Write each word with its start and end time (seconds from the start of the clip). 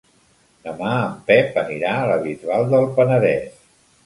Demà 0.67 0.93
en 1.01 1.19
Pep 1.27 1.59
anirà 1.65 1.93
a 1.99 2.09
la 2.13 2.17
Bisbal 2.25 2.67
del 2.73 2.89
Penedès. 2.97 3.63